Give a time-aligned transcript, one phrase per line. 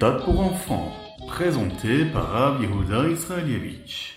[0.00, 0.92] méthode pour enfants,
[1.28, 2.62] présenté par Rav
[3.12, 4.14] Israelievich.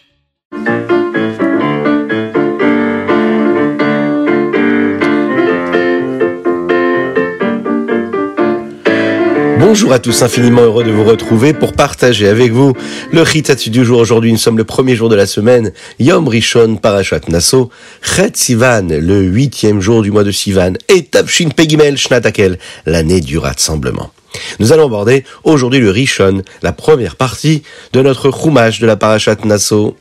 [9.60, 12.74] Bonjour à tous, infiniment heureux de vous retrouver pour partager avec vous
[13.12, 14.00] le Ritatu du jour.
[14.00, 17.70] Aujourd'hui, nous sommes le premier jour de la semaine, Yom Rishon Parashat Naso,
[18.02, 23.38] Chet Sivan, le huitième jour du mois de Sivan, et Tavshin Pegimel Shnatakel, l'année du
[23.38, 24.12] rassemblement.
[24.60, 29.38] Nous allons aborder aujourd'hui le Rishon, la première partie de notre Chumash de la Parashat
[29.46, 29.96] Naso.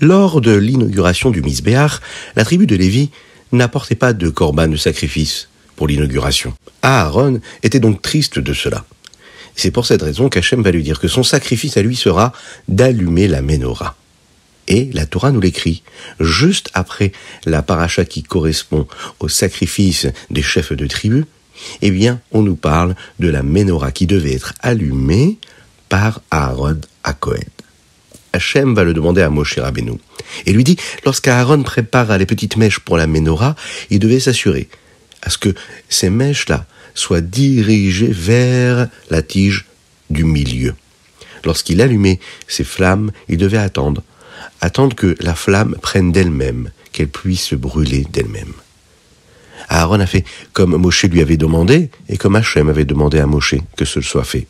[0.00, 2.00] Lors de l'inauguration du Misbéach,
[2.36, 3.10] la tribu de Lévi
[3.52, 6.52] n'apportait pas de corban de sacrifice pour l'inauguration.
[6.82, 8.84] Aaron était donc triste de cela.
[9.56, 12.32] C'est pour cette raison qu'Hachem va lui dire que son sacrifice à lui sera
[12.68, 13.96] d'allumer la menorah.
[14.66, 15.82] Et la Torah nous l'écrit,
[16.20, 17.12] juste après
[17.44, 18.86] la paracha qui correspond
[19.20, 21.26] au sacrifice des chefs de tribu,
[21.82, 25.38] eh bien, on nous parle de la menorah qui devait être allumée
[25.88, 27.38] par Aaron à Cohen.
[28.32, 29.92] Hachem va le demander à Moshe Rabbeinu.
[30.46, 33.54] Et lui dit, lorsqu'Aaron prépare les petites mèches pour la menorah,
[33.90, 34.68] il devait s'assurer
[35.22, 35.54] à ce que
[35.88, 39.66] ces mèches-là soient dirigées vers la tige
[40.10, 40.74] du milieu.
[41.44, 44.02] Lorsqu'il allumait ces flammes, il devait attendre,
[44.60, 48.52] attendre que la flamme prenne d'elle-même, qu'elle puisse se brûler d'elle-même.
[49.68, 53.56] Aaron a fait comme Moshe lui avait demandé et comme Hachem avait demandé à Moshe
[53.76, 54.46] que ce soit fait.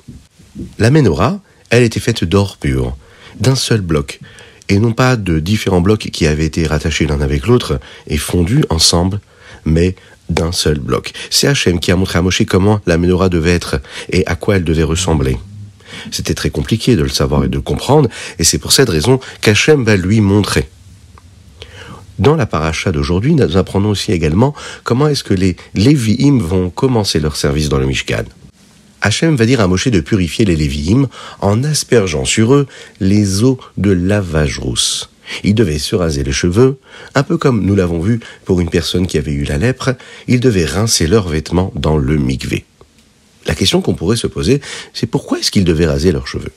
[0.78, 2.96] La menorah, elle était faite d'or pur,
[3.40, 4.20] d'un seul bloc,
[4.68, 8.64] et non pas de différents blocs qui avaient été rattachés l'un avec l'autre et fondus
[8.70, 9.20] ensemble,
[9.64, 9.94] mais
[10.28, 11.12] d'un seul bloc.
[11.30, 14.56] C'est Hachem qui a montré à Moshe comment la menorah devait être et à quoi
[14.56, 15.36] elle devait ressembler.
[16.10, 19.84] C'était très compliqué de le savoir et de comprendre, et c'est pour cette raison qu'Hachem
[19.84, 20.68] va lui montrer.
[22.18, 27.18] Dans la paracha d'aujourd'hui, nous apprenons aussi également comment est-ce que les Lévi'im vont commencer
[27.18, 28.24] leur service dans le Mishkan.
[29.02, 31.08] Hachem va dire à Moshe de purifier les Lévi'im
[31.40, 32.66] en aspergeant sur eux
[33.00, 35.10] les eaux de lavage rousse.
[35.42, 36.78] Ils devaient se raser les cheveux,
[37.14, 39.94] un peu comme nous l'avons vu pour une personne qui avait eu la lèpre,
[40.28, 42.64] ils devaient rincer leurs vêtements dans le mikvé.
[43.46, 44.60] La question qu'on pourrait se poser,
[44.92, 46.52] c'est pourquoi est-ce qu'ils devaient raser leurs cheveux?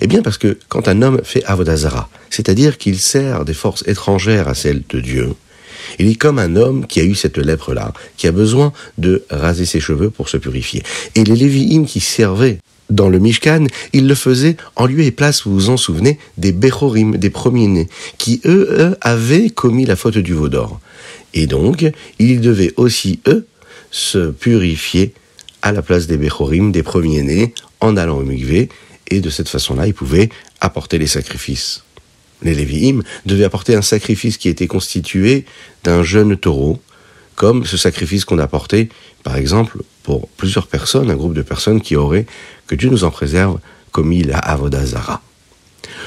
[0.00, 4.48] Eh bien parce que quand un homme fait avodazara, c'est-à-dire qu'il sert des forces étrangères
[4.48, 5.34] à celles de Dieu,
[5.98, 9.64] il est comme un homme qui a eu cette lèpre-là, qui a besoin de raser
[9.64, 10.82] ses cheveux pour se purifier.
[11.16, 12.58] Et les Lévi'im qui servaient
[12.94, 16.52] dans le Mishkan, ils le faisaient en lieu et place, vous vous en souvenez, des
[16.52, 17.88] Bechorim, des premiers-nés,
[18.18, 20.80] qui eux, eux, avaient commis la faute du veau d'or.
[21.34, 21.84] Et donc,
[22.18, 23.46] ils devaient aussi, eux,
[23.90, 25.12] se purifier
[25.62, 28.68] à la place des Bechorim, des premiers-nés, en allant au Mikvé,
[29.08, 30.28] et de cette façon-là, ils pouvaient
[30.60, 31.82] apporter les sacrifices
[32.42, 35.44] les Lévi'im, devaient apporter un sacrifice qui était constitué
[35.84, 36.80] d'un jeune taureau,
[37.34, 38.88] comme ce sacrifice qu'on apportait,
[39.22, 42.26] par exemple, pour plusieurs personnes, un groupe de personnes qui auraient,
[42.72, 43.58] que Dieu nous en préserve,
[43.90, 45.20] commis la Avodazara.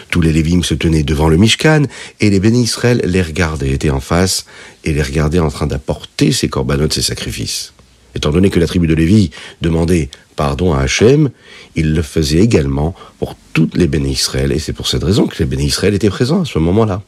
[0.09, 1.83] Tous les Lévi'im se tenaient devant le Mishkan,
[2.19, 4.47] et les bénis Israël les regardaient, étaient en face,
[4.83, 7.73] et les regardaient en train d'apporter ces corbanotes, ces sacrifices.
[8.15, 9.29] Étant donné que la tribu de Lévi
[9.61, 11.29] demandait pardon à Hachem,
[11.75, 15.37] il le faisait également pour toutes les bénis Israël, et c'est pour cette raison que
[15.37, 17.03] les bénis Israël étaient présents à ce moment-là.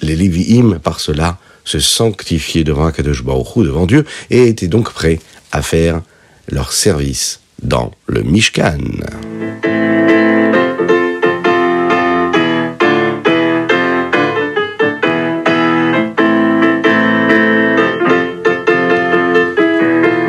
[0.00, 1.36] Les Lévi'im, par cela,
[1.66, 5.20] se sanctifiaient devant Akadosh Baruch Hu, devant Dieu, et étaient donc prêts
[5.52, 6.00] à faire
[6.50, 8.78] leur service dans le Mishkan.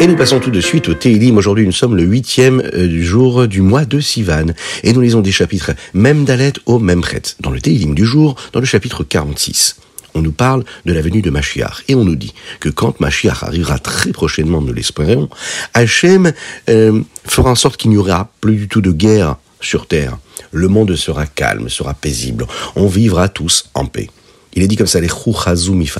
[0.02, 1.38] Et nous passons tout de suite au Teilim.
[1.38, 4.46] Aujourd'hui, nous sommes le huitième euh, du jour du mois de Sivan.
[4.84, 7.36] Et nous lisons des chapitres même Dalet au prêtre.
[7.42, 9.76] Dans le Teilim du jour, dans le chapitre 46.
[10.14, 11.84] On nous parle de la venue de Mashiach.
[11.88, 15.30] Et on nous dit que quand Mashiach arrivera très prochainement, nous l'espérons,
[15.74, 16.34] Hachem
[16.70, 20.18] euh, fera en sorte qu'il n'y aura plus du tout de guerre sur terre.
[20.52, 22.48] Le monde sera calme, sera paisible.
[22.76, 24.10] On vivra tous en paix.
[24.54, 25.10] Il est dit comme ça, les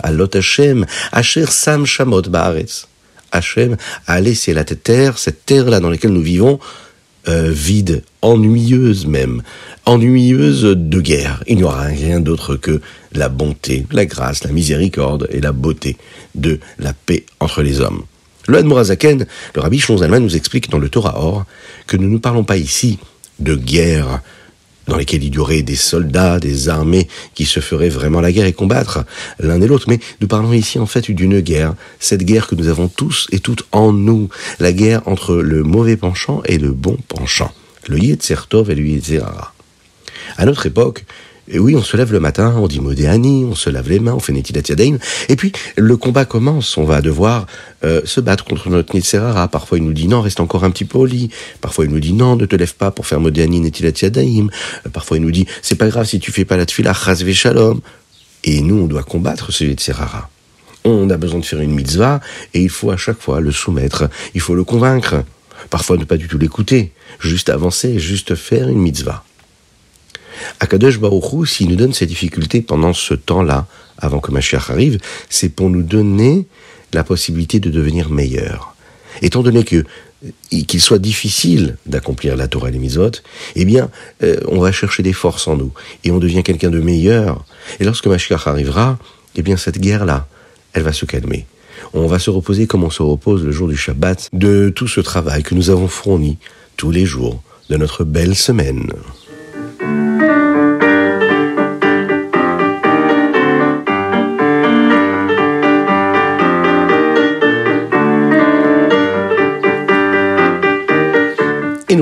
[0.04, 2.88] alot Hashem, Asher sam shamot ba'aretz.
[3.32, 6.60] Hachem a laissé la terre, cette terre-là dans laquelle nous vivons,
[7.30, 9.44] euh, vide, ennuyeuse même,
[9.86, 11.44] ennuyeuse de guerre.
[11.48, 12.82] Il n'y aura rien d'autre que
[13.14, 15.96] la bonté, la grâce, la miséricorde et la beauté
[16.36, 18.04] de la paix entre les hommes.
[18.48, 21.46] Le Admorazaken, le rabbi Zalman nous explique dans le Torah Or
[21.86, 22.98] que nous ne parlons pas ici
[23.40, 24.22] de guerre
[24.90, 28.48] dans lesquels il y aurait des soldats, des armées qui se feraient vraiment la guerre
[28.48, 29.06] et combattre
[29.40, 29.86] l'un et l'autre.
[29.88, 33.40] Mais nous parlons ici en fait d'une guerre, cette guerre que nous avons tous et
[33.40, 37.54] toutes en nous, la guerre entre le mauvais penchant et le bon penchant,
[37.88, 39.54] le Yetzertov et le Yetzerara.
[40.38, 41.06] À notre époque,
[41.52, 44.14] Et oui, on se lève le matin, on dit Modéani, on se lave les mains,
[44.14, 44.62] on fait Netilat.
[45.30, 46.78] Et puis, le combat commence.
[46.78, 47.48] On va devoir
[47.84, 49.48] euh, se battre contre notre Netzerara.
[49.48, 51.32] Parfois, il nous dit non, reste encore un petit peu au lit.
[51.60, 53.94] Parfois, il nous dit non, ne te lève pas pour faire Modéani, Netilat.
[54.04, 54.48] Euh,
[54.94, 57.82] parfois, il nous dit c'est pas grave si tu fais pas la tefila, Chazve Shalom.
[58.44, 60.30] Et nous, on doit combattre ce Netzerara.
[60.84, 62.20] On a besoin de faire une mitzvah
[62.54, 64.08] et il faut à chaque fois le soumettre.
[64.36, 65.24] Il faut le convaincre.
[65.72, 66.92] Parfois, ne pas du tout l'écouter.
[67.20, 69.24] Juste avancer, juste faire une mitzvah.
[70.60, 73.68] Akadosh Baruchou, s'il nous donne ces difficultés pendant ce temps-là,
[73.98, 75.00] avant que Mashiach arrive,
[75.30, 76.46] c'est pour nous donner
[76.94, 78.76] la possibilité de devenir meilleur.
[79.22, 79.84] Étant donné que
[80.50, 83.12] qu'il soit difficile d'accomplir la Torah et les Mizot,
[83.56, 83.90] eh bien,
[84.22, 85.72] euh, on va chercher des forces en nous
[86.04, 87.46] et on devient quelqu'un de meilleur.
[87.80, 89.00] Et lorsque Mashiach arrivera,
[89.36, 90.28] eh bien, cette guerre-là,
[90.74, 91.46] elle va se calmer.
[91.94, 95.00] On va se reposer comme on se repose le jour du Shabbat de tout ce
[95.00, 96.38] travail que nous avons fourni
[96.76, 98.92] tous les jours de notre belle semaine.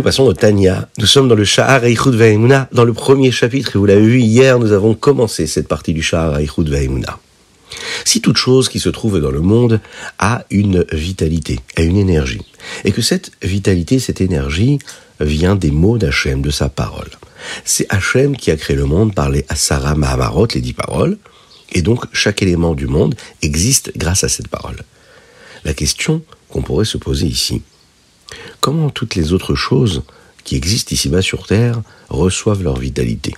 [0.08, 0.88] Passons au Tanya.
[1.00, 4.22] Nous sommes dans le Shahar Eichud Ve'emuna, dans le premier chapitre, et vous l'avez vu
[4.22, 7.20] hier, nous avons commencé cette partie du Shahar Eichud Ve'emuna.
[8.06, 9.82] Si toute chose qui se trouve dans le monde
[10.18, 12.40] a une vitalité, a une énergie,
[12.86, 14.80] et que cette vitalité, cette énergie,
[15.20, 17.10] vient des mots d'Hachem, de sa parole.
[17.66, 21.18] C'est Hachem qui a créé le monde par les Asara Mahamarot, les dix paroles,
[21.74, 24.78] et donc chaque élément du monde existe grâce à cette parole.
[25.66, 27.62] La question qu'on pourrait se poser ici,
[28.60, 30.04] comment toutes les autres choses
[30.44, 33.34] qui existent ici-bas sur Terre reçoivent leur vitalité?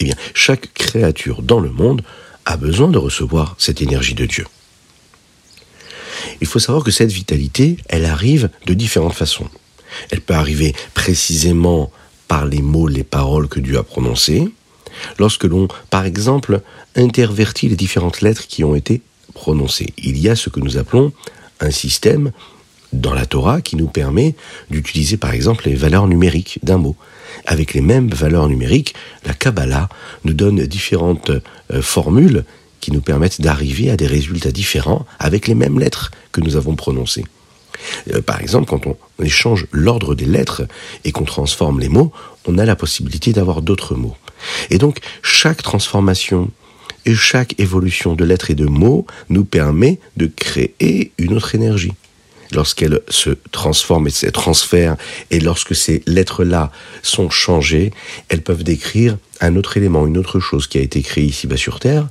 [0.00, 2.02] Eh bien, chaque créature dans le monde
[2.46, 4.46] a besoin de recevoir cette énergie de Dieu.
[6.40, 9.48] Il faut savoir que cette vitalité, elle arrive de différentes façons.
[10.10, 11.90] Elle peut arriver précisément
[12.28, 14.48] par les mots, les paroles que Dieu a prononcées,
[15.18, 16.60] lorsque l'on, par exemple,
[16.96, 19.02] intervertit les différentes lettres qui ont été
[19.34, 19.92] prononcées.
[19.98, 21.12] Il y a ce que nous appelons
[21.60, 22.32] un système
[22.92, 24.34] dans la Torah qui nous permet
[24.70, 26.96] d'utiliser par exemple les valeurs numériques d'un mot.
[27.46, 28.94] Avec les mêmes valeurs numériques,
[29.24, 29.88] la Kabbalah
[30.24, 32.44] nous donne différentes euh, formules
[32.80, 36.74] qui nous permettent d'arriver à des résultats différents avec les mêmes lettres que nous avons
[36.74, 37.24] prononcées.
[38.12, 40.62] Euh, par exemple, quand on échange l'ordre des lettres
[41.04, 42.12] et qu'on transforme les mots,
[42.46, 44.16] on a la possibilité d'avoir d'autres mots.
[44.70, 46.50] Et donc, chaque transformation
[47.06, 51.92] et chaque évolution de lettres et de mots nous permet de créer une autre énergie
[52.52, 54.96] lorsqu'elles se transforment et se transfèrent,
[55.30, 56.70] et lorsque ces lettres-là
[57.02, 57.92] sont changées,
[58.28, 61.80] elles peuvent décrire un autre élément, une autre chose qui a été créée ici-bas sur
[61.80, 62.08] Terre,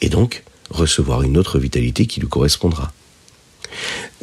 [0.00, 2.92] et donc recevoir une autre vitalité qui lui correspondra.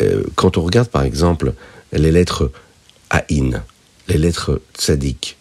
[0.01, 1.53] Euh, quand on regarde par exemple
[1.91, 2.51] les lettres
[3.09, 3.63] Aïn,
[4.07, 5.37] les lettres Tzadik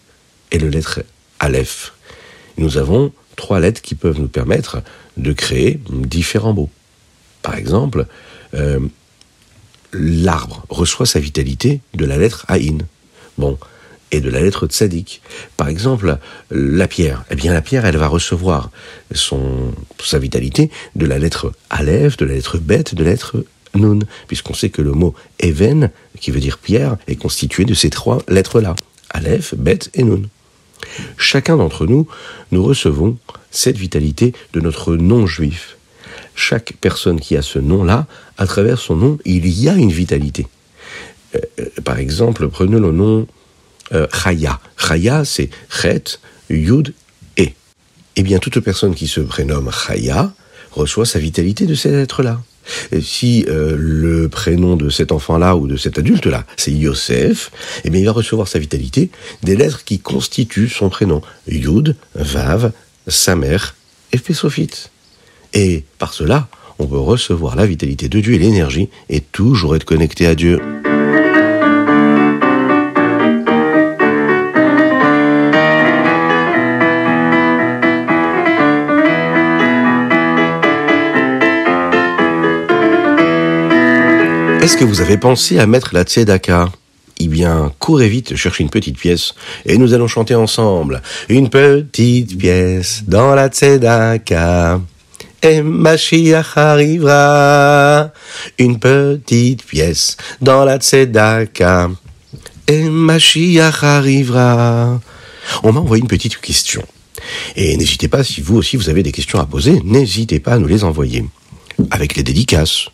[0.51, 1.01] et les lettres
[1.39, 1.93] Aleph,
[2.57, 4.81] nous avons trois lettres qui peuvent nous permettre
[5.17, 6.69] de créer différents mots.
[7.41, 8.07] Par exemple,
[8.53, 8.79] euh,
[9.99, 12.79] l'arbre reçoit sa vitalité de la lettre Aïn.
[13.37, 13.57] Bon,
[14.11, 15.21] et de la lettre Tzadik.
[15.57, 16.17] Par exemple,
[16.51, 17.25] la pierre.
[17.31, 18.71] Eh bien, la pierre, elle va recevoir
[19.13, 23.43] son, sa vitalité de la lettre Aleph, de la lettre Bet, de la lettre
[23.73, 25.89] Nun, puisqu'on sait que le mot Even,
[26.19, 28.75] qui veut dire pierre, est constitué de ces trois lettres-là.
[29.09, 30.23] Aleph, Bet et Nun.
[31.17, 32.07] Chacun d'entre nous,
[32.51, 33.17] nous recevons
[33.51, 35.77] cette vitalité de notre nom juif
[36.35, 38.05] chaque personne qui a ce nom-là,
[38.37, 40.47] à travers son nom, il y a une vitalité.
[41.35, 43.25] Euh, euh, par exemple, prenez le nom
[43.93, 44.59] euh, Chaya.
[44.77, 46.93] Chaya, c'est Chet, Yud,
[47.37, 47.53] et.
[48.17, 50.33] Eh bien, toute personne qui se prénomme Chaya
[50.71, 52.41] reçoit sa vitalité de cet être-là.
[52.99, 57.51] Si le prénom de cet enfant-là ou de cet adulte-là, c'est Yosef,
[57.83, 59.11] eh bien, il va recevoir sa vitalité
[59.43, 61.21] des lettres qui constituent son prénom.
[61.47, 62.71] Yud, Vav,
[63.07, 63.57] Samer
[64.11, 64.89] et Fesofit.
[65.57, 69.85] Et par cela, on peut recevoir la vitalité de Dieu et l'énergie et toujours être
[69.85, 70.59] connecté à Dieu.
[84.61, 86.69] Est-ce que vous avez pensé à mettre la tzedaka?
[87.19, 89.35] Eh bien, courez vite chercher une petite pièce
[89.65, 91.01] et nous allons chanter ensemble.
[91.29, 94.81] Une petite pièce dans la tzedaka.
[95.47, 98.11] Et Mashiach arrivera,
[98.57, 101.91] une petite pièce dans la tzedaka.
[102.67, 104.99] Et Mashiach arrivera.
[105.61, 106.81] On m'a envoyé une petite question.
[107.55, 110.57] Et n'hésitez pas, si vous aussi vous avez des questions à poser, n'hésitez pas à
[110.57, 111.23] nous les envoyer.
[111.91, 112.87] Avec les dédicaces.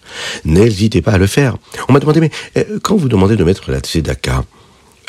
[0.43, 1.55] N'hésitez pas à le faire.
[1.87, 4.43] On m'a demandé, mais euh, quand vous demandez de mettre la tzedaka,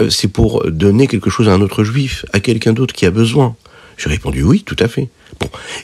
[0.01, 3.11] euh, c'est pour donner quelque chose à un autre juif, à quelqu'un d'autre qui a
[3.11, 3.57] besoin?
[3.97, 5.09] J'ai répondu oui, tout à fait.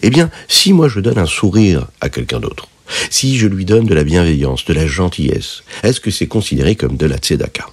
[0.02, 2.68] Eh bien, si moi je donne un sourire à quelqu'un d'autre,
[3.10, 6.96] si je lui donne de la bienveillance, de la gentillesse, est-ce que c'est considéré comme
[6.96, 7.68] de la tzedaka?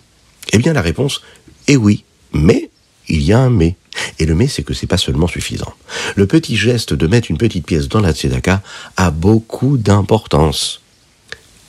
[0.52, 1.22] Eh bien, la réponse
[1.68, 2.70] est oui, mais
[3.08, 3.76] il y a un mais.
[4.20, 5.74] Et le mais, c'est que c'est pas seulement suffisant.
[6.16, 8.62] Le petit geste de mettre une petite pièce dans la tzedaka
[8.98, 10.82] a beaucoup d'importance.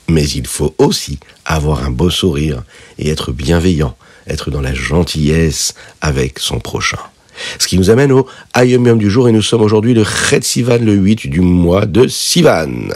[0.09, 2.63] Mais il faut aussi avoir un beau sourire
[2.97, 3.95] et être bienveillant,
[4.27, 6.99] être dans la gentillesse avec son prochain.
[7.59, 10.79] Ce qui nous amène au Ayom du jour et nous sommes aujourd'hui le Chet Sivan,
[10.79, 12.89] le 8 du mois de Sivan.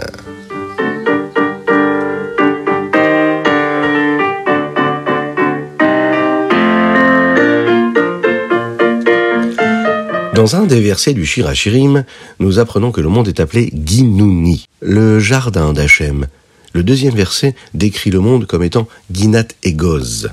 [10.33, 12.03] Dans un des versets du Shirachirim,
[12.39, 16.25] nous apprenons que le monde est appelé Ginuni, le jardin d'Hachem.
[16.73, 20.31] Le deuxième verset décrit le monde comme étant Ginat Egoz.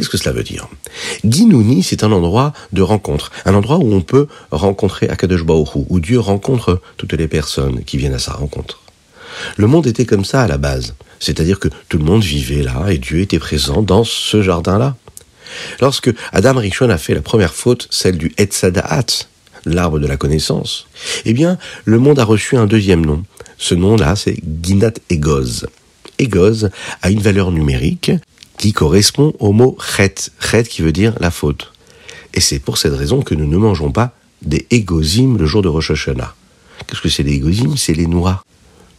[0.00, 0.66] Qu'est-ce que cela veut dire?
[1.24, 5.42] Ginuni, c'est un endroit de rencontre, un endroit où on peut rencontrer Akadosh
[5.74, 8.80] où Dieu rencontre toutes les personnes qui viennent à sa rencontre.
[9.58, 12.86] Le monde était comme ça à la base, c'est-à-dire que tout le monde vivait là
[12.88, 14.96] et Dieu était présent dans ce jardin-là.
[15.82, 19.26] Lorsque Adam Rishon a fait la première faute, celle du Etzadaat,
[19.66, 20.86] l'arbre de la connaissance,
[21.26, 23.22] eh bien, le monde a reçu un deuxième nom.
[23.58, 25.66] Ce nom-là, c'est Ginat Egoz.
[26.18, 26.70] Egoz
[27.02, 28.12] a une valeur numérique
[28.60, 31.72] qui correspond au mot chet, chet qui veut dire la faute.
[32.34, 34.12] Et c'est pour cette raison que nous ne mangeons pas
[34.42, 36.34] des égozim le jour de Rosh Hashanah.
[36.86, 38.44] Qu'est-ce que c'est les égozim C'est les noix.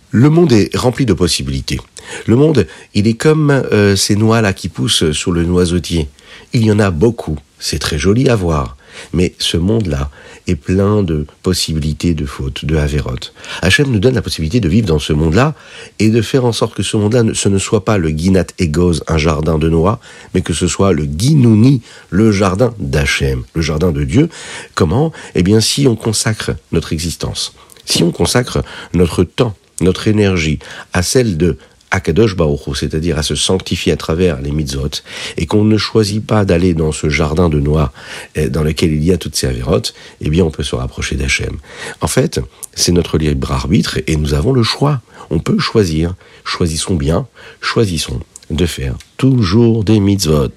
[0.10, 1.80] Le monde est rempli de possibilités.
[2.25, 2.65] Le monde,
[2.96, 6.10] il est comme euh, ces noix-là qui poussent sur le noisetier.
[6.53, 7.38] Il y en a beaucoup.
[7.60, 8.75] C'est très joli à voir.
[9.13, 10.10] Mais ce monde-là
[10.48, 13.33] est plein de possibilités de fautes, de avérotes.
[13.62, 15.55] Hachem nous donne la possibilité de vivre dans ce monde-là
[16.00, 19.03] et de faire en sorte que ce monde-là, ce ne soit pas le Ginat Egoz,
[19.07, 20.00] un jardin de noix,
[20.33, 24.29] mais que ce soit le Ginouni, le jardin d'Hachem, le jardin de Dieu.
[24.75, 25.12] Comment?
[25.36, 27.53] Eh bien, si on consacre notre existence,
[27.86, 30.60] si on consacre notre temps, notre énergie
[30.93, 31.57] à celle de
[31.91, 34.89] Akadosh Baruch c'est-à-dire à se sanctifier à travers les mitzvot,
[35.38, 37.91] et qu'on ne choisit pas d'aller dans ce jardin de noix
[38.36, 41.15] eh, dans lequel il y a toutes ces avérotes, eh bien on peut se rapprocher
[41.15, 41.57] d'Hachem.
[42.01, 42.39] En fait,
[42.74, 45.01] c'est notre libre arbitre et nous avons le choix.
[45.29, 46.15] On peut choisir.
[46.43, 47.27] Choisissons bien,
[47.62, 48.19] choisissons
[48.50, 50.50] de faire toujours des mitzvot.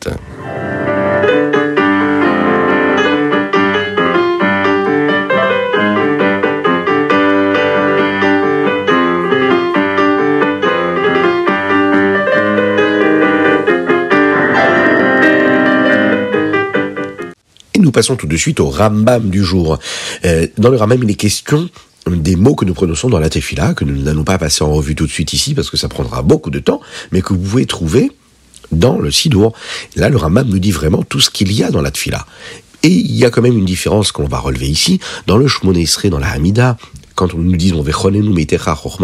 [17.95, 19.79] Passons tout de suite au Rambam du jour.
[20.27, 21.71] Euh, dans le Rambam, il est question
[22.11, 24.95] des mots que nous prononçons dans la tefila, que nous n'allons pas passer en revue
[24.95, 26.81] tout de suite ici parce que ça prendra beaucoup de temps,
[27.13, 28.11] mais que vous pouvez trouver
[28.73, 29.55] dans le Sidour.
[29.97, 32.27] Là, le Rambam nous dit vraiment tout ce qu'il y a dans la tefila.
[32.83, 35.01] Et il y a quand même une différence qu'on va relever ici.
[35.27, 35.73] Dans le Shmon
[36.11, 36.77] dans la Hamida,
[37.15, 37.83] quand on nous dit on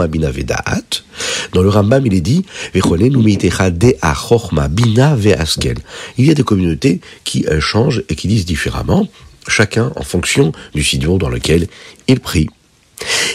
[0.08, 0.30] bina
[1.52, 2.44] dans le Rambam il est dit
[4.68, 5.16] bina
[6.18, 9.08] Il y a des communautés qui euh, changent et qui disent différemment,
[9.48, 11.68] chacun en fonction du sidon dans lequel
[12.08, 12.48] il prie.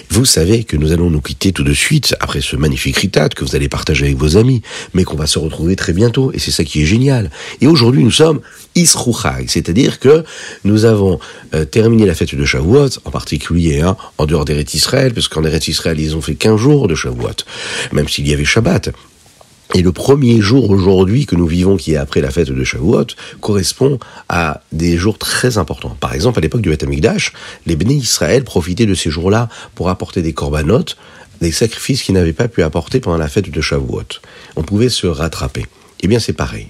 [0.10, 3.44] Vous savez que nous allons nous quitter tout de suite après ce magnifique ritat que
[3.44, 4.62] vous allez partager avec vos amis,
[4.94, 7.32] mais qu'on va se retrouver très bientôt, et c'est ça qui est génial.
[7.62, 8.42] Et aujourd'hui, nous sommes
[8.76, 10.24] Isruchag, c'est-à-dire que
[10.64, 11.20] nous avons
[11.54, 15.44] euh, terminé la fête de Shavuot, en particulier hein, en dehors d'Eretz Israël, parce qu'en
[15.44, 17.44] Eretz Israël, ils ont fait 15 jours de Shavuot,
[17.92, 18.92] même s'il y avait Shabbat.
[19.76, 23.08] Et le premier jour aujourd'hui que nous vivons, qui est après la fête de Shavuot,
[23.42, 25.98] correspond à des jours très importants.
[26.00, 27.34] Par exemple, à l'époque du Beth Amikdash,
[27.66, 30.96] les bénis Israël profitaient de ces jours-là pour apporter des corbanotes,
[31.42, 34.22] des sacrifices qu'ils n'avaient pas pu apporter pendant la fête de Shavuot.
[34.56, 35.66] On pouvait se rattraper.
[36.02, 36.68] Eh bien, c'est pareil.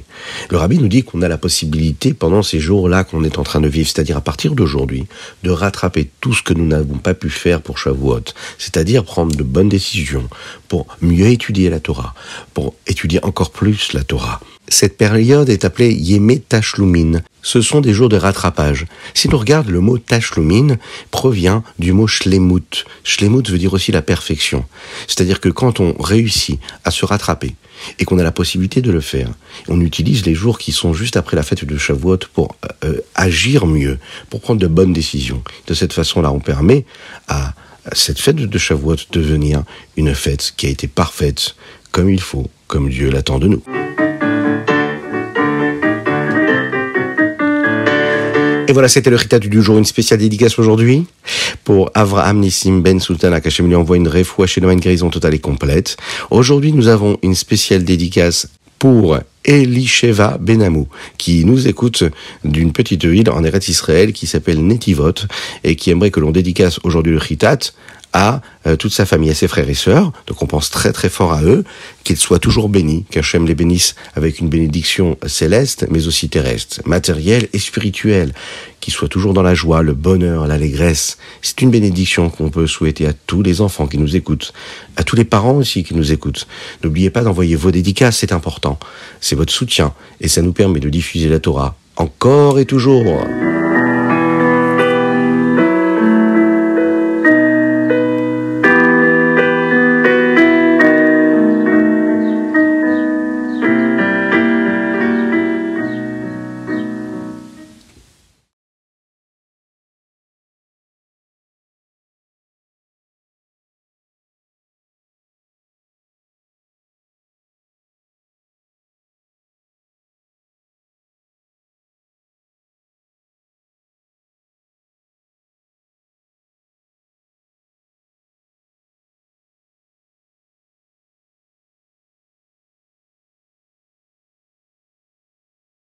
[0.50, 3.60] Le rabbi nous dit qu'on a la possibilité, pendant ces jours-là qu'on est en train
[3.60, 5.05] de vivre, c'est-à-dire à partir d'aujourd'hui,
[5.44, 8.25] de rattraper tout ce que nous n'avons pas pu faire pour Shavuot,
[8.58, 10.27] c'est-à-dire prendre de bonnes décisions
[10.67, 12.13] pour mieux étudier la Torah,
[12.53, 14.39] pour étudier encore plus la Torah.
[14.67, 17.22] Cette période est appelée Yeme Tashlumin.
[17.46, 18.88] Ce sont des jours de rattrapage.
[19.14, 20.78] Si l'on regarde, le mot Tashlumin
[21.12, 22.86] provient du mot Shlemut.
[23.04, 24.66] Shlemut veut dire aussi la perfection.
[25.06, 27.54] C'est-à-dire que quand on réussit à se rattraper,
[28.00, 29.30] et qu'on a la possibilité de le faire.
[29.68, 33.02] On utilise les jours qui sont juste après la fête de Shavuot pour euh, euh,
[33.14, 34.00] agir mieux,
[34.30, 35.44] pour prendre de bonnes décisions.
[35.68, 36.86] De cette façon-là, on permet
[37.28, 37.54] à
[37.92, 39.64] cette fête de Shavuot de devenir
[39.98, 41.56] une fête qui a été parfaite,
[41.92, 43.62] comme il faut, comme Dieu l'attend de nous.
[48.67, 51.05] Et voilà, c'était le ritat du jour, une spéciale dédicace aujourd'hui
[51.63, 55.39] pour Avraham Nissim Ben Sultan Kachem lui envoie une refoua chez une guérison totale et
[55.39, 55.98] complète.
[56.31, 58.48] Aujourd'hui, nous avons une spéciale dédicace
[58.79, 62.03] pour Elisheva Benamou, qui nous écoute
[62.43, 65.13] d'une petite île en Eretz Israël qui s'appelle Netivot
[65.63, 67.60] et qui aimerait que l'on dédicace aujourd'hui le Chitat
[68.15, 70.13] à euh, toute sa famille, à ses frères et sœurs.
[70.25, 71.65] Donc on pense très très fort à eux,
[72.05, 77.50] qu'ils soient toujours bénis, qu'Hachem les bénisse avec une bénédiction céleste, mais aussi terrestre, matérielle
[77.51, 78.34] et spirituelle,
[78.79, 81.17] qu'ils soient toujours dans la joie, le bonheur, l'allégresse.
[81.41, 84.53] C'est une bénédiction qu'on peut souhaiter à tous les enfants qui nous écoutent,
[84.95, 86.48] à tous les parents aussi qui nous écoutent.
[86.86, 88.79] N'oubliez pas d'envoyer vos dédicaces, c'est important.
[89.19, 93.25] C'est votre soutien et ça nous permet de diffuser la Torah encore et toujours.